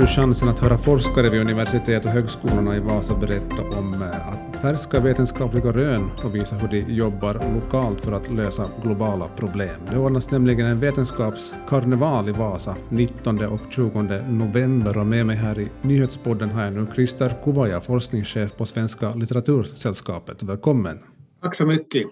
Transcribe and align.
Du 0.00 0.06
chansen 0.06 0.48
att 0.48 0.60
höra 0.60 0.78
forskare 0.78 1.30
vid 1.30 1.40
universitet 1.40 2.04
och 2.04 2.10
högskolorna 2.10 2.76
i 2.76 2.80
Vasa 2.80 3.14
berätta 3.14 3.78
om 3.78 4.02
eh, 4.02 4.60
färska 4.62 5.00
vetenskapliga 5.00 5.72
rön 5.72 6.10
och 6.24 6.34
visa 6.34 6.56
hur 6.56 6.68
de 6.68 6.94
jobbar 6.94 7.34
lokalt 7.54 8.00
för 8.00 8.12
att 8.12 8.30
lösa 8.32 8.70
globala 8.82 9.28
problem. 9.36 9.80
Det 9.90 9.98
ordnas 9.98 10.30
nämligen 10.30 10.66
en 10.66 10.80
vetenskapskarneval 10.80 12.28
i 12.28 12.32
Vasa 12.32 12.76
19 12.88 13.44
och 13.44 13.60
20 13.70 14.02
november 14.28 14.98
och 14.98 15.06
med 15.06 15.26
mig 15.26 15.36
här 15.36 15.58
i 15.60 15.68
nyhetspodden 15.82 16.50
har 16.50 16.62
jag 16.62 16.72
nu 16.72 16.86
Christer 16.94 17.34
Kuvaja, 17.44 17.80
forskningschef 17.80 18.56
på 18.56 18.66
Svenska 18.66 19.14
litteratursällskapet. 19.14 20.42
Välkommen! 20.42 20.98
Tack 21.42 21.56
så 21.56 21.66
mycket! 21.66 22.02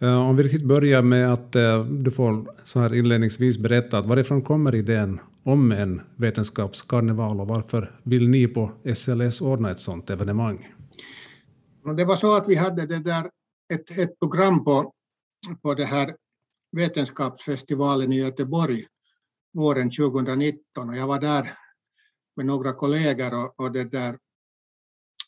Eh, 0.00 0.28
om 0.28 0.36
vi 0.36 0.42
riktigt 0.42 0.64
börjar 0.64 1.02
med 1.02 1.32
att 1.32 1.56
eh, 1.56 1.84
du 1.84 2.10
får 2.10 2.46
så 2.64 2.80
här 2.80 2.94
inledningsvis 2.94 3.58
berätta 3.58 3.98
att 3.98 4.06
varifrån 4.06 4.42
kommer 4.42 4.74
idén 4.74 5.20
om 5.44 5.72
en 5.72 6.02
vetenskapskarneval 6.16 7.40
och 7.40 7.48
varför 7.48 8.00
vill 8.02 8.28
ni 8.28 8.48
på 8.48 8.72
SLS 8.94 9.40
ordna 9.40 9.70
ett 9.70 9.78
sådant 9.78 10.10
evenemang? 10.10 10.74
Det 11.96 12.04
var 12.04 12.16
så 12.16 12.36
att 12.36 12.48
vi 12.48 12.54
hade 12.54 12.86
det 12.86 12.98
där 12.98 13.30
ett, 13.72 13.98
ett 13.98 14.18
program 14.18 14.64
på, 14.64 14.92
på 15.62 15.74
det 15.74 15.84
här 15.84 16.16
vetenskapsfestivalen 16.72 18.12
i 18.12 18.18
Göteborg 18.18 18.86
våren 19.52 19.90
2019 19.90 20.88
och 20.88 20.96
jag 20.96 21.06
var 21.06 21.20
där 21.20 21.58
med 22.36 22.46
några 22.46 22.72
kollegor 22.72 23.34
och, 23.34 23.60
och, 23.60 23.72
det 23.72 23.84
där, 23.84 24.18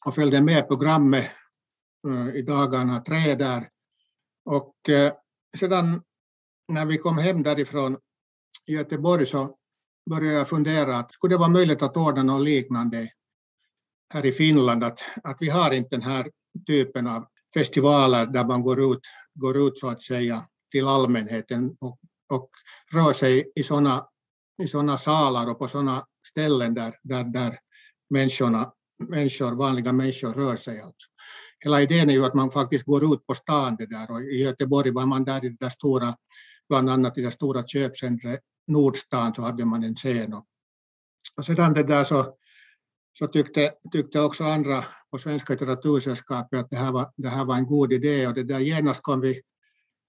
och 0.07 0.15
följde 0.15 0.43
med 0.43 0.69
programmet 0.69 1.31
uh, 2.07 2.37
i 2.37 2.43
dagarna 2.43 3.01
tre 3.01 3.35
där. 3.35 3.69
Och 4.45 4.75
uh, 4.89 5.13
sedan 5.57 6.03
när 6.69 6.87
vi 6.87 6.99
kom 6.99 7.19
hem 7.19 7.43
därifrån 7.43 7.97
i 8.67 8.73
Göteborg 8.73 9.27
så 9.27 9.57
började 10.11 10.39
jag 10.39 10.49
fundera 10.49 10.97
att 10.97 11.13
skulle 11.13 11.35
det 11.35 11.39
vara 11.39 11.49
möjligt 11.49 11.83
att 11.83 11.97
ordna 11.97 12.23
något 12.23 12.45
liknande 12.45 13.11
här 14.15 14.27
i 14.27 14.33
Finland, 14.33 14.85
att, 14.85 14.99
att 15.25 15.37
vi 15.41 15.49
har 15.49 15.71
inte 15.71 15.89
den 15.91 16.03
här 16.03 16.31
typen 16.67 17.07
av 17.07 17.27
festivaler 17.55 18.27
där 18.27 18.45
man 18.45 18.63
går 18.63 18.93
ut, 18.93 19.01
går 19.35 19.57
ut 19.57 19.79
så 19.79 19.89
att 19.89 20.03
säga 20.03 20.47
till 20.71 20.87
allmänheten 20.87 21.77
och, 21.81 21.99
och 22.29 22.51
rör 22.93 23.13
sig 23.13 23.53
i 23.55 23.63
sådana 23.63 24.07
i 24.63 24.69
såna 24.69 24.99
salar 24.99 25.51
och 25.51 25.59
på 25.59 25.69
sådana 25.69 26.07
ställen 26.27 26.75
där, 26.75 26.95
där, 27.03 27.25
där 27.25 27.59
människorna, 28.11 28.73
människor, 29.09 29.53
vanliga 29.53 29.93
människor 29.93 30.33
rör 30.33 30.57
sig. 30.57 30.81
Alltså. 30.81 31.09
Hela 31.59 31.83
idén 31.83 32.11
är 32.11 32.15
ju 32.15 32.25
att 32.25 32.35
man 32.35 32.51
faktiskt 32.51 32.85
går 32.85 33.15
ut 33.15 33.27
på 33.27 33.35
stan 33.35 33.77
det 33.77 33.87
där 33.87 34.11
och 34.11 34.23
i 34.23 34.43
Göteborg 34.43 34.91
var 34.91 35.07
man 35.07 35.25
där 35.25 35.45
i 35.45 35.49
det 35.49 35.57
där 35.61 35.69
stora, 35.69 36.17
bland 36.69 36.91
annat 36.91 37.19
i 37.19 37.23
det 37.23 37.31
stora 37.31 37.67
köpcentret 37.67 38.41
Nordstan 38.67 39.35
så 39.35 39.43
hade 39.43 39.65
man 39.65 39.85
en 39.85 39.95
scen. 39.95 40.35
Och, 40.35 40.47
sedan 41.45 41.75
det 41.75 41.83
där 41.83 42.05
så, 42.05 42.37
så 43.19 43.27
tyckte, 43.27 43.75
tyckte 43.93 44.21
också 44.21 44.45
andra 44.45 44.85
på 45.11 45.19
Svenska 45.19 45.53
litteratursällskapet 45.53 46.61
att 46.61 46.71
det 46.71 46.77
här, 46.77 46.93
var, 46.93 47.13
det 47.17 47.29
här 47.29 47.45
var 47.45 47.57
en 47.57 47.67
god 47.67 47.93
idé 47.93 48.27
och 48.27 48.35
det 48.35 48.45
där 48.45 48.61
genast 48.61 49.03
kom 49.03 49.21
vi 49.21 49.43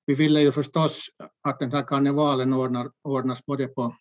vi 0.07 0.15
ville 0.15 0.41
ju 0.41 0.51
förstås 0.51 1.09
att 1.41 1.59
den 1.59 1.71
här 1.71 1.83
karnevalen 1.83 2.53
ordnar, 2.53 2.91
ordnas 3.03 3.45
både 3.45 3.67
på, 3.67 3.95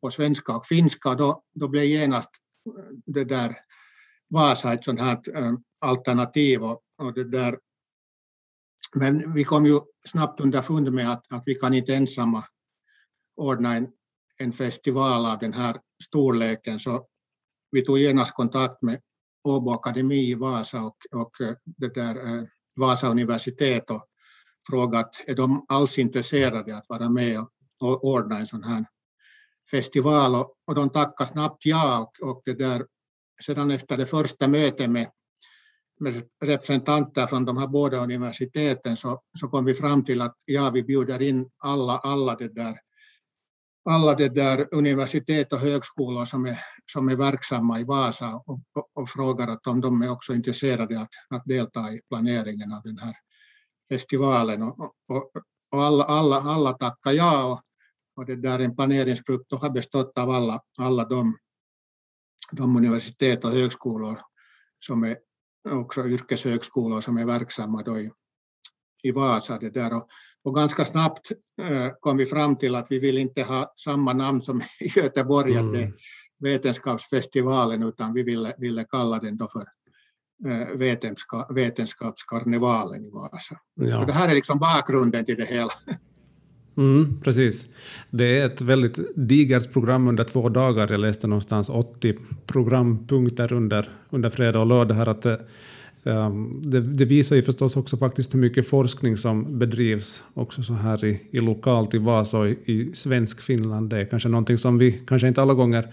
på 0.00 0.10
svenska 0.10 0.56
och 0.56 0.66
finska 0.66 1.08
och 1.08 1.16
då, 1.16 1.42
då 1.54 1.68
blev 1.68 1.84
genast 1.84 2.30
det 3.06 3.24
där 3.24 3.58
Vasa 4.28 4.72
ett 4.72 4.84
sånt 4.84 5.00
här 5.00 5.20
eh, 5.34 5.52
alternativ 5.80 6.62
och, 6.62 6.82
och 6.98 7.14
det 7.14 7.24
där 7.24 7.58
men 8.94 9.34
vi 9.34 9.44
kom 9.44 9.66
ju 9.66 9.80
snabbt 10.04 10.40
underfund 10.40 10.92
med 10.92 11.12
att, 11.12 11.32
att 11.32 11.42
vi 11.46 11.54
kan 11.54 11.74
inte 11.74 11.94
ensamma 11.94 12.44
ordna 13.36 13.74
en, 13.74 13.88
en 14.38 14.52
festival 14.52 15.26
av 15.26 15.38
den 15.38 15.52
här 15.52 15.80
storleken. 16.04 16.78
Så 16.78 17.06
vi 17.70 17.84
tog 17.84 17.98
genast 17.98 18.34
kontakt 18.34 18.82
med 18.82 19.00
Åbo 19.44 19.70
Akademi 19.70 20.30
i 20.30 20.34
Vasa 20.34 20.82
och, 20.82 20.96
och 21.10 21.40
eh, 21.40 21.54
det 21.64 21.94
där, 21.94 22.36
eh, 22.36 22.44
Vasa 22.76 23.08
universitet 23.08 23.90
och 23.90 24.06
frågat 24.70 25.24
är 25.26 25.34
de 25.34 25.66
alls 25.68 25.98
intresserade 25.98 26.76
att 26.76 26.88
vara 26.88 27.08
med 27.08 27.40
och, 27.40 27.50
och 27.80 28.04
ordna 28.04 28.38
en 28.38 28.46
sån 28.46 28.62
här 28.62 28.84
festival? 29.70 30.34
Och, 30.34 30.54
och 30.66 30.74
de 30.74 30.90
tackade 30.90 31.30
snabbt 31.30 31.66
ja 31.66 31.98
och, 31.98 32.28
och 32.28 32.42
det 32.44 32.54
där, 32.54 32.86
sedan 33.42 33.70
efter 33.70 33.96
det 33.96 34.06
första 34.06 34.48
mötet 34.48 34.90
med, 34.90 35.10
med 36.02 36.22
representanter 36.44 37.26
från 37.26 37.44
de 37.44 37.56
här 37.56 37.66
båda 37.66 37.96
universiteten 37.96 38.96
så, 38.96 39.22
så 39.40 39.48
kom 39.48 39.64
vi 39.64 39.74
fram 39.74 40.04
till 40.04 40.20
att 40.20 40.34
ja, 40.44 40.70
vi 40.70 40.82
bjuder 40.82 41.22
in 41.22 41.50
alla, 41.58 41.98
alla 41.98 42.36
det 42.36 42.48
där 42.48 42.80
alla 43.84 44.14
det 44.14 44.28
där 44.28 44.68
universitet 44.72 45.52
och 45.52 45.58
högskolor 45.58 46.24
som 46.24 46.46
är, 46.46 46.58
som 46.92 47.08
är 47.08 47.16
verksamma 47.16 47.80
i 47.80 47.84
Vasa 47.84 48.34
och, 48.34 48.60
och, 48.74 48.90
och 48.94 49.08
frågar 49.08 49.48
att 49.48 49.66
om 49.66 49.80
de 49.80 50.02
är 50.02 50.10
också 50.10 50.34
intresserade 50.34 51.00
att, 51.00 51.10
att 51.28 51.44
delta 51.44 51.92
i 51.92 52.00
planeringen 52.08 52.72
av 52.72 52.82
den 52.82 52.98
här 52.98 53.16
festivalen. 53.88 54.62
Och, 54.62 54.94
och, 55.08 55.30
och 55.70 55.82
alla, 55.82 56.04
alla, 56.04 56.36
alla 56.36 56.72
tackar 56.72 57.12
ja 57.12 57.44
och, 57.44 57.60
och 58.16 58.26
det 58.26 58.36
där 58.36 58.58
en 58.58 58.76
planeringsgrupp 58.76 59.46
har 59.50 59.70
bestått 59.70 60.18
av 60.18 60.30
alla, 60.30 60.60
alla 60.78 61.04
de, 61.04 61.38
de 62.52 62.76
universitet 62.76 63.44
och 63.44 63.50
högskolor 63.50 64.20
som 64.78 65.04
är 65.04 65.16
också 65.70 66.06
yrkeshögskolor 66.06 67.00
som 67.00 67.18
är 67.18 67.26
verksamma 67.26 67.82
då 67.82 67.98
i, 67.98 68.10
i 69.02 69.10
Vasa. 69.10 69.58
Det 69.58 69.70
där. 69.70 69.96
Och, 69.96 70.08
och 70.44 70.54
ganska 70.54 70.84
snabbt 70.84 71.32
äh, 71.62 71.90
kom 72.00 72.16
vi 72.16 72.26
fram 72.26 72.56
till 72.56 72.74
att 72.74 72.86
vi 72.90 72.98
vill 72.98 73.18
inte 73.18 73.42
ha 73.42 73.72
samma 73.76 74.12
namn 74.12 74.40
som 74.40 74.60
i 74.80 74.86
Göteborg, 74.96 75.54
mm. 75.54 75.72
det 75.72 75.92
Vetenskapsfestivalen, 76.38 77.82
utan 77.82 78.12
vi 78.12 78.22
ville, 78.22 78.54
ville 78.58 78.84
kalla 78.84 79.18
den 79.18 79.36
då 79.36 79.48
för 79.48 79.68
äh, 80.50 80.68
vetenska, 80.76 81.46
Vetenskapskarnevalen 81.50 83.04
i 83.04 83.10
Vasa. 83.10 83.56
Ja. 83.74 84.00
Så 84.00 84.06
det 84.06 84.12
här 84.12 84.28
är 84.28 84.34
liksom 84.34 84.58
bakgrunden 84.58 85.24
till 85.24 85.36
det 85.36 85.44
hela. 85.44 85.70
Mm, 86.76 87.20
precis. 87.22 87.66
Det 88.10 88.40
är 88.40 88.46
ett 88.46 88.60
väldigt 88.60 88.98
digert 89.16 89.72
program 89.72 90.08
under 90.08 90.24
två 90.24 90.48
dagar. 90.48 90.88
Jag 90.90 91.00
läste 91.00 91.26
någonstans 91.26 91.68
80 91.68 92.16
programpunkter 92.46 93.52
under, 93.52 93.88
under 94.10 94.30
fredag 94.30 94.60
och 94.60 94.66
lördag. 94.66 94.94
Här 94.94 95.08
att 95.08 95.26
um, 96.02 96.62
det, 96.64 96.80
det, 96.80 97.04
visar 97.04 97.36
ju 97.36 97.42
förstås 97.42 97.76
också 97.76 97.96
faktiskt 97.96 98.34
hur 98.34 98.38
mycket 98.38 98.68
forskning 98.68 99.16
som 99.16 99.58
bedrivs 99.58 100.24
också 100.34 100.62
så 100.62 100.72
här 100.72 101.04
i, 101.04 101.20
i 101.30 101.40
lokalt 101.40 101.94
i 101.94 101.98
Vasa 101.98 102.38
och 102.38 102.48
i, 102.48 102.58
i 102.64 102.94
svensk 102.94 103.42
Finland. 103.42 103.90
Det 103.90 104.00
är 104.00 104.04
kanske 104.04 104.28
någonting 104.28 104.58
som 104.58 104.78
vi 104.78 104.92
kanske 105.06 105.28
inte 105.28 105.42
alla 105.42 105.54
gånger 105.54 105.92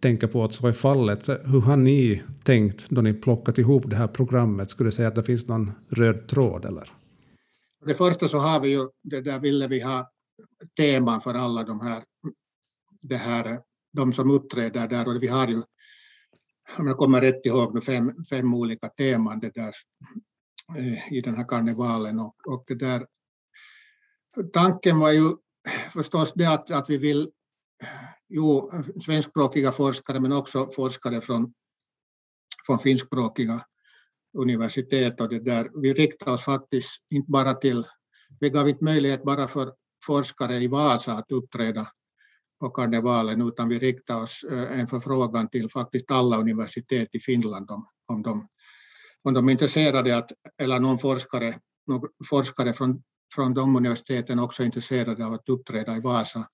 tänker 0.00 0.26
på 0.26 0.44
att 0.44 0.54
så 0.54 0.66
är 0.66 0.72
fallet. 0.72 1.28
Hur 1.28 1.60
har 1.60 1.76
ni 1.76 2.22
tänkt 2.42 2.86
då 2.90 3.00
ni 3.00 3.14
plockat 3.14 3.58
ihop 3.58 3.90
det 3.90 3.96
här 3.96 4.06
programmet? 4.06 4.70
Skulle 4.70 4.88
du 4.88 4.92
säga 4.92 5.08
att 5.08 5.14
det 5.14 5.22
finns 5.22 5.48
någon 5.48 5.72
röd 5.88 6.26
tråd 6.26 6.64
eller? 6.64 6.92
Det 7.86 7.94
första 7.94 8.28
så 8.28 8.38
har 8.38 8.60
vi 8.60 8.68
ju, 8.68 8.88
det 9.02 9.20
där 9.20 9.38
ville 9.38 9.68
vi 9.68 9.80
ha 9.80 10.13
teman 10.76 11.20
för 11.20 11.34
alla 11.34 11.64
de 11.64 11.80
här, 11.80 12.04
det 13.02 13.16
här, 13.16 13.62
de 13.92 14.12
som 14.12 14.30
uppträder 14.30 14.88
där 14.88 15.08
och 15.08 15.22
vi 15.22 15.26
har 15.26 15.48
ju 15.48 15.62
om 16.78 16.86
jag 16.86 16.96
kommer 16.96 17.20
rätt 17.20 17.46
ihåg, 17.46 17.74
nu, 17.74 17.80
fem, 17.80 18.24
fem 18.30 18.54
olika 18.54 18.88
teman 18.88 19.40
det 19.40 19.50
där, 19.54 19.72
eh, 20.76 21.12
i 21.12 21.20
den 21.20 21.36
här 21.36 21.44
karnevalen. 21.44 22.20
Och, 22.20 22.36
och 22.46 22.64
det 22.66 22.74
där, 22.74 23.06
tanken 24.52 24.98
var 24.98 25.10
ju 25.10 25.36
förstås 25.92 26.32
det 26.34 26.44
att, 26.44 26.70
att 26.70 26.90
vi 26.90 26.96
vill 26.96 27.30
jo, 28.28 28.70
svenskspråkiga 29.04 29.72
forskare 29.72 30.20
men 30.20 30.32
också 30.32 30.70
forskare 30.70 31.20
från, 31.20 31.54
från 32.66 32.78
finskspråkiga 32.78 33.64
universitet 34.38 35.20
och 35.20 35.28
det 35.28 35.40
där. 35.40 35.70
Vi 35.74 35.92
riktar 35.94 36.32
oss 36.32 36.44
faktiskt 36.44 37.02
inte 37.10 37.30
bara 37.30 37.54
till, 37.54 37.86
vi 38.40 38.50
gav 38.50 38.68
inte 38.68 38.84
möjlighet 38.84 39.24
bara 39.24 39.48
för 39.48 39.74
forskare 40.06 40.58
i 40.58 40.66
Vasa 40.66 41.12
att 41.12 41.32
uppträda 41.32 41.92
på 42.60 42.70
karnevalen, 42.70 43.48
utan 43.48 43.68
vi 43.68 43.78
riktar 43.78 44.20
oss 44.22 44.44
eh, 44.50 44.80
en 44.80 44.88
förfrågan 44.88 45.48
till 45.48 45.70
faktiskt 45.70 46.10
alla 46.10 46.38
universitet 46.38 47.08
i 47.12 47.20
Finland 47.20 47.70
om, 47.70 47.88
om, 48.06 48.22
de, 48.22 48.48
om 49.22 49.34
de 49.34 49.48
är 49.48 49.52
intresserade 49.52 50.16
att, 50.16 50.32
eller 50.58 50.80
någon 50.80 50.98
forskare, 50.98 51.58
någon 51.86 52.08
forskare 52.28 52.72
från, 52.72 53.02
från 53.34 53.54
de 53.54 53.76
universiteten 53.76 54.38
också 54.38 54.62
är 54.62 54.66
intresserade 54.66 55.26
av 55.26 55.32
att 55.32 55.48
uppträda 55.48 55.96
i 55.96 56.00
Vasa. 56.00 56.48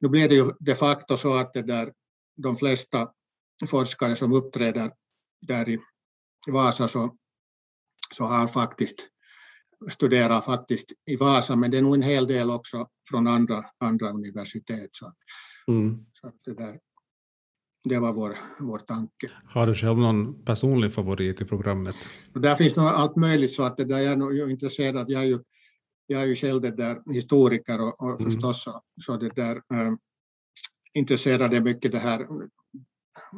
Nu 0.00 0.08
blir 0.08 0.28
det 0.28 0.34
ju 0.34 0.50
de 0.60 0.74
facto 0.74 1.16
så 1.16 1.34
att 1.34 1.52
det 1.52 1.62
där, 1.62 1.92
de 2.36 2.56
flesta 2.56 3.10
forskare 3.66 4.16
som 4.16 4.32
uppträder 4.32 4.92
där 5.40 5.68
i 5.68 5.78
Vasa 6.46 6.88
så, 6.88 7.16
så 8.16 8.24
har 8.24 8.46
faktiskt 8.46 9.13
studerar 9.90 10.40
faktiskt 10.40 10.92
i 11.06 11.16
Vasa, 11.16 11.56
men 11.56 11.70
det 11.70 11.78
är 11.78 11.82
nog 11.82 11.94
en 11.94 12.02
hel 12.02 12.26
del 12.26 12.50
också 12.50 12.88
från 13.10 13.26
andra, 13.26 13.64
andra 13.78 14.10
universitet. 14.10 14.90
Så, 14.92 15.12
mm. 15.68 16.06
så 16.12 16.32
det, 16.44 16.54
där, 16.54 16.78
det 17.84 17.98
var 17.98 18.12
vår, 18.12 18.36
vår 18.58 18.78
tanke. 18.78 19.30
Har 19.44 19.66
du 19.66 19.74
själv 19.74 19.98
någon 19.98 20.44
personlig 20.44 20.94
favorit 20.94 21.40
i 21.40 21.44
programmet? 21.44 21.96
Där 22.32 22.56
finns 22.56 22.76
nog 22.76 22.86
allt 22.86 23.16
möjligt, 23.16 23.52
så 23.52 23.62
att 23.62 23.76
det 23.76 23.84
där 23.84 23.98
jag 23.98 24.12
är 24.12 24.16
nog 24.16 24.50
intresserad. 24.50 25.10
Jag 25.10 25.22
är 25.22 25.26
ju, 25.26 25.38
jag 26.06 26.22
är 26.22 26.26
ju 26.26 26.34
själv 26.34 26.60
det 26.60 26.70
där 26.70 27.12
historiker 27.12 27.80
och, 27.80 28.02
och 28.02 28.20
mm. 28.20 28.30
förstås 28.30 28.62
så, 28.62 28.82
så 29.04 29.16
det 29.16 29.30
där, 29.36 29.56
äh, 29.56 29.94
intresserade 30.94 31.60
mycket 31.60 31.92
det 31.92 31.98
här, 31.98 32.26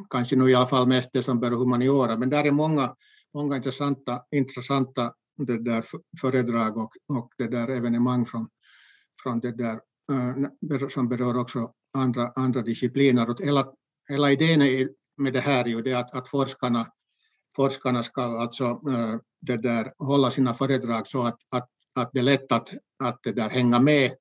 kanske 0.09 0.35
nu 0.35 0.49
i 0.49 0.55
alla 0.55 0.65
fall 0.65 0.87
mest 0.87 1.09
det 1.13 1.23
som 1.23 1.39
berör 1.39 1.55
humaniora, 1.55 2.17
men 2.17 2.29
där 2.29 2.43
är 2.43 2.51
många, 2.51 2.95
många 3.33 3.55
intressanta, 3.55 4.21
intressanta 4.31 5.13
det 5.37 5.63
där 5.63 5.85
föredrag 6.21 6.77
och, 6.77 6.91
och 7.07 7.31
det 7.37 7.47
där 7.47 7.67
evenemang 7.67 8.25
från, 8.25 8.49
från 9.23 9.39
det 9.39 9.51
där, 9.51 9.79
eh, 10.11 10.87
som 10.87 11.09
berör 11.09 11.37
också 11.37 11.73
andra, 11.93 12.31
andra 12.35 12.61
discipliner. 12.61 13.29
Och 13.29 13.41
hela, 13.41 13.73
hela 14.09 14.31
idén 14.31 14.89
med 15.17 15.33
det 15.33 15.39
här 15.39 15.63
är 15.63 15.69
ju 15.69 15.81
det 15.81 15.93
att, 15.93 16.15
att 16.15 16.27
forskarna, 16.27 16.91
forskarna 17.55 18.03
ska 18.03 18.21
alltså 18.21 18.65
eh, 18.65 19.19
det 19.41 19.57
där, 19.57 19.93
hålla 19.97 20.31
sina 20.31 20.53
föredrag 20.53 21.07
så 21.07 21.23
att, 21.23 21.39
att, 21.49 21.69
att 21.95 22.09
det 22.13 22.19
är 22.19 22.23
lätt 22.23 22.51
att, 22.51 22.69
att 23.03 23.19
det 23.23 23.31
där 23.31 23.49
hänga 23.49 23.79
med 23.79 24.11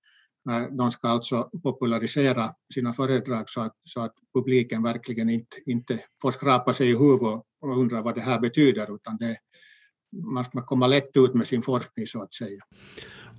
eh, 0.51 0.63
de 0.71 0.91
ska 0.91 1.09
alltså 1.09 1.51
popularisera 1.63 2.55
sina 2.75 2.93
föredrag 2.93 3.51
så 3.51 3.61
att, 3.61 3.75
så 3.85 4.01
att 4.01 4.15
publiken 4.35 4.83
verkligen 4.83 5.31
inte, 5.31 5.57
inte 5.67 6.05
får 6.23 6.31
skrapa 6.31 6.73
sig 6.73 6.91
i 6.91 6.97
huvudet 6.99 7.43
och 7.61 7.79
undra 7.79 8.03
vad 8.03 8.15
det 8.15 8.21
här 8.21 8.41
betyder, 8.41 8.95
utan 8.95 9.17
det, 9.17 9.37
man 10.13 10.45
ska 10.45 10.63
komma 10.63 10.87
lätt 10.87 11.17
ut 11.17 11.35
med 11.35 11.47
sin 11.47 11.63
forskning 11.63 12.07
så 12.07 12.23
att 12.23 12.35
säga. 12.35 12.63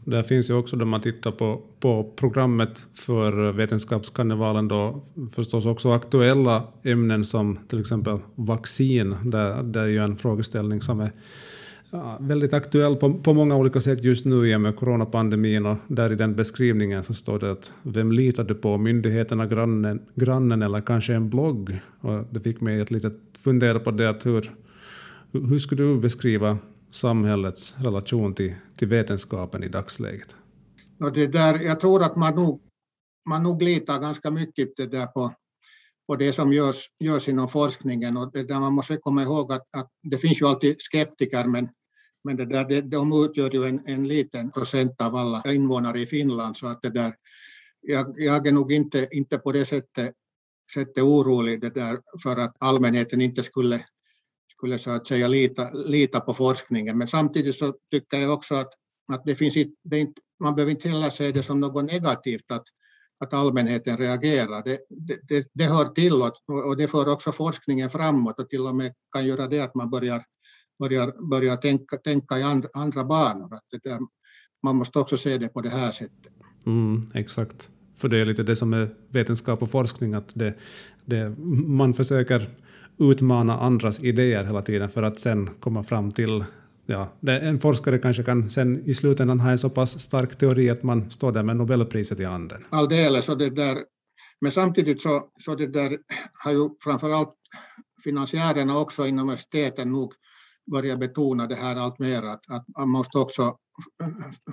Där 0.06 0.24
finns 0.24 0.50
ju 0.50 0.54
också, 0.54 0.76
när 0.76 0.86
man 0.86 1.02
tittar 1.02 1.32
på, 1.32 1.62
på 1.80 2.14
programmet 2.16 2.86
för 2.94 3.52
Vetenskapskarnevalen, 3.52 4.68
då 4.68 5.02
förstås 5.34 5.66
också 5.66 5.92
aktuella 5.92 6.64
ämnen 6.84 7.26
som 7.26 7.60
till 7.68 7.80
exempel 7.80 8.20
vaccin. 8.36 9.16
Där, 9.24 9.64
det 9.64 9.80
är 9.80 9.88
ju 9.88 9.98
en 9.98 10.16
frågeställning 10.16 10.82
som 10.82 11.00
är 11.00 11.12
ja, 11.92 12.18
väldigt 12.22 12.54
aktuell 12.54 12.96
på, 12.96 13.14
på 13.14 13.34
många 13.34 13.56
olika 13.56 13.82
sätt 13.82 14.04
just 14.04 14.26
nu 14.26 14.50
i 14.50 14.56
och 14.56 14.62
med 14.62 14.76
coronapandemin 14.76 15.66
och 15.66 15.78
där 15.88 16.12
i 16.12 16.16
den 16.16 16.36
beskrivningen 16.36 17.04
så 17.04 17.14
står 17.14 17.40
det 17.40 17.52
att 17.52 17.74
vem 17.84 18.12
litar 18.12 18.44
du 18.44 18.56
på, 18.56 18.78
myndigheterna, 18.78 19.46
grannen, 19.46 20.02
grannen 20.16 20.62
eller 20.62 20.82
kanske 20.82 21.14
en 21.14 21.30
blogg? 21.30 21.80
Och 22.00 22.24
det 22.32 22.40
fick 22.40 22.62
mig 22.62 22.82
att 22.82 22.92
lite 22.92 23.12
fundera 23.44 23.80
på 23.80 23.92
det 23.92 24.10
att 24.10 24.26
hur, 24.26 24.52
hur 25.46 25.60
skulle 25.60 25.84
du 25.84 26.00
beskriva 26.00 26.58
samhällets 26.92 27.76
relation 27.80 28.34
till, 28.34 28.56
till 28.78 28.88
vetenskapen 28.88 29.64
i 29.64 29.68
dagsläget? 29.68 30.36
Ja, 30.98 31.10
det 31.10 31.28
där, 31.28 31.60
jag 31.60 31.80
tror 31.80 32.04
att 32.04 32.16
man 32.16 32.36
nog, 32.36 32.62
man 33.30 33.44
nog 33.44 33.62
litar 33.62 34.00
ganska 34.00 34.32
mycket 34.32 34.70
det 34.78 34.88
där 34.88 35.06
på, 35.08 35.34
på 36.08 36.16
det 36.16 36.34
som 36.34 36.54
görs, 36.54 36.92
görs 37.00 37.30
inom 37.30 37.50
forskningen. 37.50 38.18
Och 38.18 38.32
det 38.32 38.44
där 38.44 38.60
man 38.60 38.74
måste 38.74 38.98
komma 38.98 39.24
ihåg 39.24 39.54
att, 39.54 39.76
att 39.76 39.90
det 40.04 40.18
finns 40.18 40.42
ju 40.42 40.46
alltid 40.46 40.76
skeptiker, 40.80 41.46
men, 41.46 41.70
men 42.24 42.36
det 42.36 42.46
där, 42.46 42.66
det, 42.66 42.82
de 42.82 43.24
utgör 43.26 43.52
ju 43.54 43.66
en, 43.66 43.82
en 43.86 44.08
liten 44.08 44.52
procent 44.52 45.02
av 45.02 45.16
alla 45.16 45.44
invånare 45.54 46.00
i 46.00 46.06
Finland. 46.06 46.58
Så 46.58 46.68
att 46.68 46.82
det 46.82 46.90
där, 46.90 47.16
jag, 47.82 48.14
jag 48.18 48.48
är 48.48 48.52
nog 48.52 48.72
inte, 48.72 49.08
inte 49.12 49.38
på 49.38 49.52
det 49.52 49.66
sättet, 49.66 50.14
sättet 50.74 51.04
orolig 51.04 51.62
det 51.62 51.70
där 51.70 52.00
för 52.24 52.36
att 52.36 52.56
allmänheten 52.60 53.22
inte 53.22 53.44
skulle, 53.44 53.86
skulle 54.58 54.78
så 54.78 54.92
att 54.92 55.08
säga 55.08 55.28
lita, 55.28 55.72
lita 55.72 56.20
på 56.20 56.34
forskningen. 56.34 56.98
Men 56.98 57.08
samtidigt 57.08 57.56
så 57.56 57.74
tycker 57.92 58.18
jag 58.18 58.34
också 58.34 58.56
att, 58.56 58.74
att 59.14 59.26
det 59.26 59.36
finns 59.36 59.54
det 59.84 60.00
inte, 60.00 60.22
man 60.40 60.56
behöver 60.56 60.72
inte 60.72 60.90
heller 60.90 61.10
se 61.10 61.32
det 61.32 61.44
som 61.44 61.60
något 61.60 61.86
negativt 61.86 62.52
att, 62.52 62.64
att 63.20 63.34
allmänheten 63.34 63.98
reagerar. 63.98 64.64
Det, 64.64 64.80
det, 65.28 65.48
det 65.54 65.64
hör 65.64 65.86
till 65.86 66.14
och 66.48 66.78
det 66.78 66.88
för 66.88 67.10
också 67.10 67.32
forskningen 67.32 67.90
framåt 67.90 68.40
och 68.40 68.50
till 68.50 68.62
och 68.62 68.76
med 68.76 68.94
kan 69.12 69.26
göra 69.26 69.48
det 69.48 69.60
att 69.60 69.76
man 69.76 69.90
börjar, 69.90 70.26
börjar, 70.80 71.30
börjar 71.30 71.58
tänka, 71.58 71.98
tänka 71.98 72.40
i 72.40 72.44
andra, 72.44 72.70
andra 72.74 73.04
banor. 73.04 73.56
Att 73.56 73.66
det 73.70 73.90
där, 73.90 74.00
man 74.64 74.76
måste 74.76 75.00
också 75.00 75.18
se 75.18 75.38
det 75.38 75.48
på 75.48 75.62
det 75.62 75.70
här 75.70 75.92
sättet. 75.92 76.34
Mm, 76.66 77.12
exakt. 77.14 77.70
För 77.96 78.10
det 78.10 78.18
är 78.18 78.26
lite 78.26 78.44
det 78.44 78.56
som 78.56 78.74
är 78.74 78.90
vetenskap 79.10 79.62
och 79.62 79.72
forskning, 79.72 80.14
att 80.14 80.36
det, 80.36 80.54
det, 81.06 81.36
man 81.68 81.94
försöker 81.94 82.50
utmana 83.00 83.60
andras 83.60 84.00
idéer 84.00 84.44
hela 84.44 84.62
tiden 84.62 84.90
för 84.90 85.04
att 85.04 85.20
sen 85.20 85.50
komma 85.60 85.84
fram 85.84 86.12
till 86.12 86.44
ja, 86.86 87.10
en 87.28 87.60
forskare 87.60 87.98
kanske 87.98 88.24
kan 88.24 88.50
sen 88.50 88.82
i 88.86 88.94
slutändan 88.94 89.40
ha 89.40 89.52
en 89.52 89.58
så 89.58 89.70
pass 89.70 90.00
stark 90.00 90.38
teori 90.38 90.70
att 90.70 90.84
man 90.84 91.12
står 91.12 91.32
där 91.32 91.44
med 91.44 91.56
Nobelpriset 91.56 92.20
i 92.20 92.24
handen. 92.24 92.66
Alldeles, 92.70 93.30
och 93.30 93.38
det 93.38 93.50
där, 93.50 93.84
men 94.42 94.52
samtidigt 94.52 95.02
så, 95.02 95.30
så 95.40 95.56
det 95.56 95.68
där 95.68 95.98
har 96.44 96.52
ju 96.52 96.70
framförallt 96.84 97.34
finansiärerna 98.04 98.80
också 98.80 99.08
inom 99.08 99.20
universiteten 99.20 99.92
nog 99.92 100.14
börjat 100.72 101.00
betona 101.00 101.48
det 101.48 101.56
här 101.56 101.76
allt 101.76 102.00
mer, 102.00 102.24
att, 102.24 102.42
att 102.48 102.66
man 102.78 102.90
måste 102.90 103.18
också, 103.18 103.58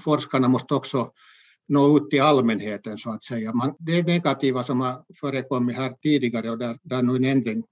forskarna 0.01 0.49
måste 0.49 0.75
också 0.75 1.11
nå 1.69 1.97
ut 1.97 2.11
till 2.11 2.23
allmänheten 2.23 2.99
så 2.99 3.11
att 3.11 3.25
säga. 3.25 3.53
Man, 3.53 3.75
det 3.79 4.03
negativa 4.03 4.63
som 4.63 4.81
har 4.81 5.05
förekommit 5.21 5.77
här 5.77 5.95
tidigare 6.03 6.51
och 6.51 6.59
där, 6.59 6.79
där 6.83 7.03
nu 7.03 7.17
en 7.17 7.25
ändring 7.25 7.65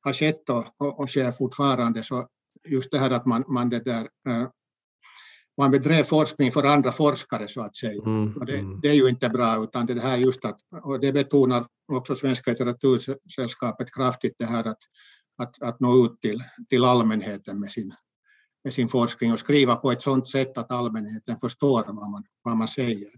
har 0.00 0.12
skett 0.12 0.50
och, 0.50 0.64
och, 0.76 1.00
och 1.00 1.08
sker 1.08 1.32
fortfarande, 1.32 2.02
så 2.02 2.28
just 2.68 2.90
det 2.90 2.98
här 2.98 3.10
att 3.10 3.26
man, 3.26 3.44
man, 3.48 3.70
det 3.70 3.80
där, 3.80 4.02
uh, 4.28 4.48
man 5.56 5.70
bedrev 5.70 6.04
forskning 6.04 6.52
för 6.52 6.64
andra 6.64 6.92
forskare 6.92 7.48
så 7.48 7.60
att 7.60 7.76
säga. 7.76 8.02
Mm, 8.06 8.36
och 8.36 8.46
det, 8.46 8.58
mm. 8.58 8.80
det, 8.80 8.88
är 8.88 8.94
ju 8.94 9.08
inte 9.08 9.28
bra, 9.28 9.64
utan 9.64 9.86
det 9.86 10.00
här 10.00 10.16
just 10.16 10.44
att, 10.44 10.58
och 10.82 11.00
det 11.00 11.12
betonar 11.12 11.66
också 11.92 12.14
Svenska 12.14 12.50
litteratursällskapet 12.50 13.94
kraftigt 13.94 14.34
det 14.38 14.46
här 14.46 14.64
att, 14.64 14.78
att, 15.38 15.62
att 15.62 15.80
nå 15.80 16.04
ut 16.04 16.20
till, 16.20 16.44
till 16.68 16.84
allmänheten 16.84 17.60
med 17.60 17.70
sin, 17.70 17.94
med 18.64 18.72
sin 18.72 18.88
forskning 18.88 19.32
och 19.32 19.38
skriva 19.38 19.76
på 19.76 19.92
ett 19.92 20.02
sådant 20.02 20.28
sätt 20.28 20.58
att 20.58 20.70
allmänheten 20.70 21.36
förstår 21.36 21.84
vad 21.86 22.10
man, 22.10 22.24
vad 22.42 22.56
man 22.56 22.68
säger. 22.68 23.10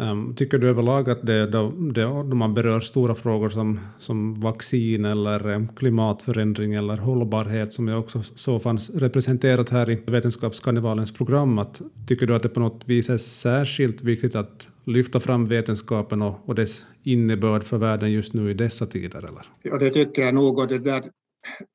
Um, 0.00 0.34
tycker 0.34 0.58
du 0.58 0.68
överlag 0.68 1.10
att 1.10 1.26
det, 1.26 1.46
då, 1.46 1.70
det, 1.70 2.02
då 2.02 2.36
man 2.36 2.54
berör 2.54 2.80
stora 2.80 3.14
frågor 3.14 3.48
som, 3.48 3.80
som 3.98 4.34
vaccin 4.34 5.04
eller 5.04 5.48
ehm, 5.48 5.68
klimatförändring 5.68 6.74
eller 6.74 6.96
hållbarhet, 6.96 7.72
som 7.72 7.88
jag 7.88 7.98
också 7.98 8.22
så 8.22 8.58
fanns 8.58 8.90
representerat 8.90 9.70
här 9.70 9.90
i 9.90 10.02
Vetenskapskarnevalens 10.06 11.12
program, 11.12 11.58
att 11.58 11.82
tycker 12.08 12.26
du 12.26 12.34
att 12.34 12.42
det 12.42 12.48
på 12.48 12.60
något 12.60 12.88
vis 12.88 13.10
är 13.10 13.16
särskilt 13.16 14.02
viktigt 14.02 14.34
att 14.34 14.68
lyfta 14.84 15.20
fram 15.20 15.44
vetenskapen 15.44 16.22
och, 16.22 16.34
och 16.44 16.54
dess 16.54 16.86
innebörd 17.02 17.62
för 17.62 17.78
världen 17.78 18.12
just 18.12 18.34
nu 18.34 18.50
i 18.50 18.54
dessa 18.54 18.86
tider? 18.86 19.18
Eller? 19.18 19.46
Ja, 19.62 19.78
det 19.78 19.90
tycker 19.90 20.22
jag 20.22 20.34
nog, 20.34 20.58
och 20.58 20.68
det 20.68 20.78
där, 20.78 21.04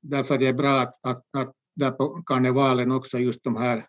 därför 0.02 0.38
det 0.38 0.48
är 0.48 0.54
bra 0.54 0.80
att, 0.80 0.94
att, 1.02 1.24
att 1.38 1.52
där 1.76 1.92
på 1.92 2.24
karnevalen 2.26 2.92
också 2.92 3.18
just 3.20 3.44
de 3.44 3.56
här 3.58 3.86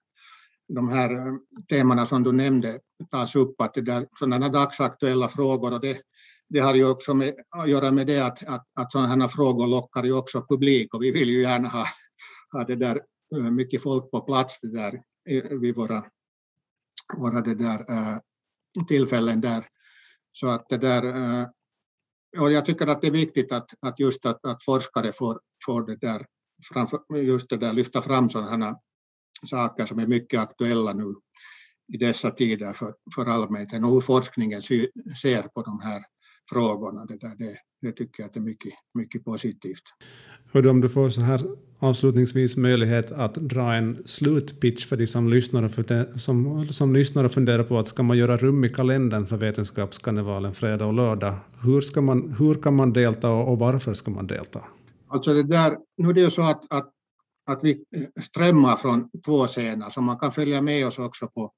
de 0.69 0.89
här 0.89 1.15
eh, 1.15 1.35
temana 1.69 2.07
som 2.07 2.23
du 2.23 2.33
nämnde 2.33 2.81
tas 3.11 3.37
upp, 3.37 3.61
att 3.61 3.75
det 3.75 3.93
är 3.93 4.09
sådana 4.19 4.49
dagsaktuella 4.49 5.29
frågor 5.29 5.73
och 5.73 5.81
det, 5.81 6.01
det 6.49 6.59
har 6.59 6.75
ju 6.75 6.91
också 6.91 7.15
med, 7.15 7.35
att 7.51 7.69
göra 7.69 7.91
med 7.91 8.07
det 8.07 8.21
att, 8.21 8.47
att, 8.47 8.67
att 8.75 8.93
sådana 8.93 9.25
här 9.25 9.29
frågor 9.29 9.67
lockar 9.67 10.05
ju 10.05 10.13
också 10.13 10.47
publik 10.49 10.95
och 10.95 11.03
vi 11.03 11.11
vill 11.11 11.31
ju 11.31 11.43
gärna 11.43 11.69
ha, 11.69 11.85
ha 12.53 12.65
det 12.65 12.77
där 12.77 13.01
eh, 13.37 13.51
mycket 13.51 13.83
folk 13.83 14.11
på 14.11 14.21
plats 14.21 14.61
det 14.61 14.73
där, 14.73 15.03
vid 15.59 15.75
våra, 15.75 16.05
våra 17.17 17.41
det 17.41 17.55
där, 17.55 17.79
äh, 17.91 18.19
tillfällen 18.89 19.41
där. 19.41 19.67
Så 20.33 20.49
att 20.49 20.69
det 20.69 20.79
där, 20.79 21.05
äh, 21.05 21.47
och 22.41 22.53
jag 22.53 22.65
tycker 22.65 22.87
att 22.87 23.01
det 23.01 23.07
är 23.07 23.11
viktigt 23.11 23.53
att, 23.53 23.71
att 23.81 24.01
just 24.01 24.27
att, 24.27 24.47
att 24.47 24.63
forskare 24.63 25.13
får, 25.13 25.41
får 25.67 25.87
det 25.87 25.97
där, 25.97 26.27
framför, 26.73 27.17
just 27.17 27.51
det 27.51 27.57
där, 27.57 27.73
lyfta 27.73 28.03
fram 28.03 28.29
sådana 28.29 28.77
saker 29.45 29.87
som 29.87 29.99
är 29.99 30.07
mycket 30.07 30.41
aktuella 30.41 30.93
nu 30.93 31.15
i 31.93 31.97
dessa 31.97 32.31
tider 32.31 32.73
för, 32.73 32.95
för 33.15 33.27
allmänheten 33.27 33.85
och 33.85 33.91
hur 33.91 34.01
forskningen 34.01 34.63
sy, 34.63 34.87
ser 35.23 35.43
på 35.43 35.63
de 35.63 35.81
här 35.81 36.03
frågorna. 36.51 37.05
Det, 37.05 37.17
där, 37.17 37.35
det, 37.39 37.57
det 37.83 37.93
tycker 37.93 38.23
jag 38.23 38.37
är 38.37 38.41
mycket, 38.41 38.73
mycket 38.95 39.25
positivt. 39.25 39.83
Hör 40.53 40.67
om 40.67 40.81
du 40.81 40.89
får 40.89 41.11
så 41.11 41.21
här 41.21 41.41
avslutningsvis 41.79 42.57
möjlighet 42.57 43.13
att 43.13 43.35
dra 43.35 43.75
en 43.75 44.03
slutpitch 44.05 44.87
för 44.87 44.97
de 44.97 45.07
som 45.07 45.29
lyssnar 45.29 45.63
och, 45.63 45.73
för 45.73 46.19
som, 46.19 46.69
som 46.69 46.95
lyssnar 46.95 47.25
och 47.25 47.33
funderar 47.33 47.65
på 47.65 47.79
att 47.79 47.87
ska 47.87 48.03
man 48.03 48.19
göra 48.19 48.37
rum 48.37 48.65
i 48.65 48.69
kalendern 48.69 49.27
för 49.27 49.37
Vetenskapskarnevalen 49.37 50.55
fredag 50.55 50.87
och 50.87 50.95
lördag, 50.95 51.35
hur, 51.63 51.81
ska 51.81 52.01
man, 52.01 52.35
hur 52.39 52.55
kan 52.55 52.77
man 52.77 52.93
delta 52.93 53.31
och, 53.31 53.53
och 53.53 53.59
varför 53.59 53.95
ska 53.95 54.11
man 54.11 54.27
delta? 54.27 54.61
Alltså 55.09 55.35
det 55.35 55.43
där, 55.43 55.77
nu 55.97 56.09
är 56.09 56.13
det 56.13 56.21
ju 56.21 56.31
så 56.31 56.43
att, 56.43 56.63
att 56.71 56.93
att 57.47 57.65
vi 57.65 57.71
eh, 57.71 58.23
strömmar 58.23 58.77
från 58.77 59.11
två 59.25 59.47
scener, 59.47 59.91
så 59.91 60.01
man 60.01 60.19
kan 60.19 60.33
följa 60.33 60.63
med 60.63 60.87
oss 60.87 60.99
också 60.99 61.29
på, 61.29 61.53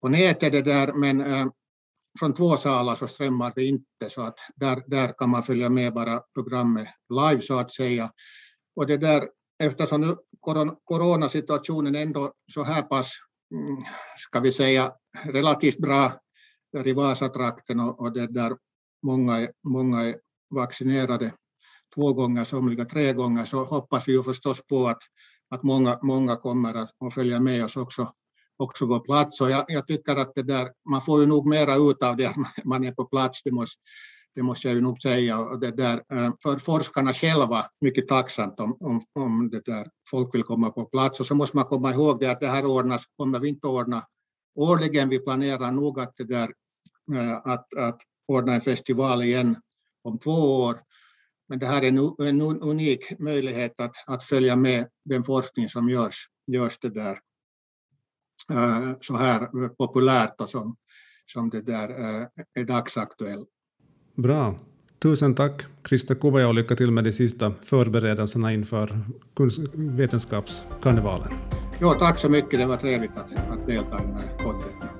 på 0.00 0.08
nätet 0.08 0.52
det 0.52 0.62
där, 0.62 0.92
men 0.92 1.20
äh, 1.20 1.46
från 2.18 2.34
två 2.34 2.56
salar 2.56 2.94
så 2.94 3.06
strömmar 3.06 3.52
vi 3.56 3.68
inte, 3.68 4.10
så 4.10 4.22
att 4.22 4.38
där, 4.56 4.82
där 4.86 5.14
kan 5.18 5.30
man 5.30 5.42
följa 5.42 5.68
med 5.68 5.92
bara 5.94 6.22
programmet 6.34 6.88
live 7.08 7.42
så 7.42 7.58
att 7.58 7.72
säga. 7.72 8.12
Och 8.76 8.86
det 8.86 8.96
där, 8.96 9.28
eftersom 9.58 10.00
nu 10.00 10.16
coronasituationen 10.84 11.94
ändå 11.94 12.32
så 12.52 12.62
här 12.62 12.82
pass, 12.82 13.12
mm, 13.52 13.84
ska 14.18 14.40
vi 14.40 14.52
säga, 14.52 14.92
relativt 15.24 15.78
bra 15.78 16.20
där 16.72 16.88
i 16.88 16.92
Vasatrakten 16.92 17.80
och, 17.80 18.00
och 18.00 18.12
det 18.12 18.26
där 18.26 18.56
många, 19.02 19.48
många 19.64 20.02
är 20.02 20.16
vaccinerade 20.50 21.32
gånger, 21.96 22.44
somliga 22.44 22.84
tre 22.84 23.12
gånger, 23.12 23.44
så 23.44 23.64
hoppas 23.64 24.08
vi 24.08 24.12
ju 24.12 24.22
förstås 24.22 24.66
på 24.66 24.88
att, 24.88 25.02
att 25.50 25.62
många, 25.62 25.98
många 26.02 26.36
kommer 26.36 26.74
att, 26.74 26.90
att 27.04 27.14
följa 27.14 27.40
med 27.40 27.64
oss 27.64 27.76
också, 27.76 28.12
också 28.56 28.86
på 28.86 29.00
plats. 29.00 29.40
Och 29.40 29.50
jag, 29.50 29.64
jag, 29.68 29.86
tycker 29.86 30.16
att 30.16 30.32
det 30.34 30.42
där, 30.42 30.72
man 30.90 31.00
får 31.00 31.20
ju 31.20 31.26
nog 31.26 31.46
mera 31.46 31.74
ut 31.74 32.02
av 32.02 32.16
det 32.16 32.26
att 32.58 32.64
man 32.64 32.84
är 32.84 32.92
på 32.92 33.04
plats. 33.04 33.42
Det 33.42 33.52
måste, 33.52 33.80
Det 34.34 34.42
måste 34.42 34.68
jag 34.68 34.74
ju 34.74 34.80
nog 34.80 35.00
säga. 35.00 35.38
Och 35.38 35.60
det 35.60 35.70
där, 35.70 35.96
eh, 36.12 36.32
för 36.42 36.58
forskarna 36.58 37.12
själva 37.12 37.66
mycket 37.80 38.08
tacksamt 38.08 38.60
om, 38.60 38.76
om, 38.80 39.04
om 39.12 39.50
det 39.50 39.62
där 39.64 39.88
folk 40.10 40.34
vill 40.34 40.42
komma 40.42 40.70
på 40.70 40.84
plats. 40.84 41.20
Och 41.20 41.26
så 41.26 41.34
måste 41.34 41.56
man 41.56 41.64
komma 41.64 41.92
ihåg 41.92 42.20
det 42.20 42.30
att 42.30 42.40
det 42.40 42.48
här 42.48 42.66
ordnas, 42.66 43.04
kommer 43.16 43.38
vi 43.38 43.48
inte 43.48 43.66
ordna 43.66 44.06
årligen. 44.54 45.08
Vi 45.08 45.18
planerar 45.18 45.70
nog 45.70 46.00
att, 46.00 46.12
det 46.16 46.24
där, 46.24 46.52
eh, 47.14 47.36
att, 47.44 47.74
att 47.74 48.00
ordna 48.28 48.54
en 48.54 48.60
festival 48.60 49.22
igen 49.22 49.56
om 50.04 50.18
två 50.18 50.62
år. 50.64 50.80
Men 51.48 51.58
det 51.58 51.66
här 51.66 51.82
är 51.82 51.88
en, 51.88 52.26
en 52.26 52.40
unik 52.42 53.18
möjlighet 53.18 53.80
att, 53.80 53.94
att 54.06 54.24
följa 54.24 54.56
med 54.56 54.86
den 55.04 55.24
forskning 55.24 55.68
som 55.68 55.88
görs, 55.88 56.28
görs 56.46 56.78
det 56.78 56.90
där 56.90 57.18
uh, 58.52 58.92
så 59.00 59.16
här 59.16 59.68
populärt 59.68 60.40
och 60.40 60.48
som, 60.48 60.76
som 61.26 61.50
det 61.50 61.60
där 61.60 61.90
uh, 61.90 62.26
är 62.54 62.64
dagsaktuell. 62.64 63.44
Bra. 64.14 64.58
Tusen 64.98 65.34
tack, 65.34 65.62
Krista 65.82 66.14
Kuvaja, 66.14 66.48
och 66.48 66.54
lycka 66.54 66.76
till 66.76 66.90
med 66.90 67.04
de 67.04 67.12
sista 67.12 67.52
förberedelserna 67.62 68.52
inför 68.52 69.00
vetenskapskarnevalen. 69.74 71.32
Jo, 71.80 71.94
tack 71.98 72.18
så 72.18 72.28
mycket. 72.28 72.60
Det 72.60 72.66
var 72.66 72.76
trevligt 72.76 73.16
att, 73.16 73.32
att 73.50 73.66
delta 73.66 74.02
i 74.02 74.06
den 74.06 74.14
här 74.14 74.38
podden. 74.38 74.93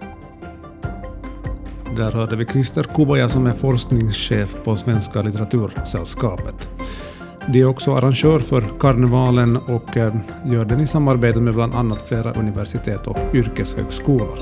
Där 1.96 2.12
hörde 2.12 2.36
vi 2.36 2.46
Christer 2.46 2.82
Kubaja 2.82 3.28
som 3.28 3.46
är 3.46 3.52
forskningschef 3.52 4.64
på 4.64 4.76
Svenska 4.76 5.22
litteratursällskapet. 5.22 6.68
De 7.46 7.60
är 7.60 7.66
också 7.66 7.94
arrangör 7.94 8.38
för 8.38 8.64
karnevalen 8.80 9.56
och 9.56 9.96
eh, 9.96 10.14
gör 10.44 10.64
den 10.64 10.80
i 10.80 10.86
samarbete 10.86 11.40
med 11.40 11.54
bland 11.54 11.74
annat 11.74 12.02
flera 12.02 12.32
universitet 12.32 13.06
och 13.06 13.18
yrkeshögskolor. 13.34 14.38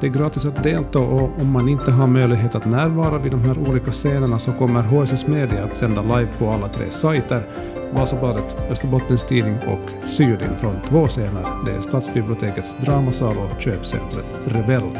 Det 0.00 0.06
är 0.06 0.10
gratis 0.10 0.44
att 0.44 0.62
delta 0.62 0.98
och 0.98 1.40
om 1.40 1.52
man 1.52 1.68
inte 1.68 1.90
har 1.90 2.06
möjlighet 2.06 2.54
att 2.54 2.66
närvara 2.66 3.18
vid 3.18 3.32
de 3.32 3.40
här 3.40 3.58
olika 3.68 3.92
scenerna 3.92 4.38
så 4.38 4.52
kommer 4.52 4.82
HSS 4.82 5.26
Media 5.26 5.64
att 5.64 5.76
sända 5.76 6.02
live 6.02 6.28
på 6.38 6.50
alla 6.50 6.68
tre 6.68 6.90
sajter. 6.90 7.42
Vasabladet, 7.92 8.56
Österbottens 8.70 9.22
Tidning 9.22 9.56
och 9.66 10.08
Sydin 10.08 10.56
från 10.56 10.76
två 10.88 11.08
scener. 11.08 11.46
Det 11.66 11.72
är 11.72 11.80
Stadsbibliotekets 11.80 12.76
dramasal 12.80 13.36
och 13.38 13.60
köpcentret 13.60 14.26
Rebell. 14.46 14.90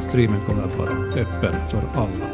Streamen 0.00 0.40
kommer 0.40 0.62
att 0.62 0.78
vara 0.78 0.90
öppen 0.92 1.54
för 1.68 1.82
alla. 1.94 2.26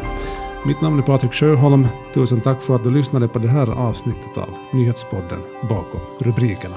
Mitt 0.66 0.80
namn 0.80 0.98
är 0.98 1.02
Patrik 1.02 1.32
Sjöholm. 1.32 1.86
Tusen 2.14 2.40
tack 2.40 2.62
för 2.62 2.74
att 2.74 2.84
du 2.84 2.90
lyssnade 2.90 3.28
på 3.28 3.38
det 3.38 3.48
här 3.48 3.70
avsnittet 3.70 4.38
av 4.38 4.48
nyhetspodden 4.72 5.40
Bakom 5.68 6.00
rubrikerna. 6.18 6.76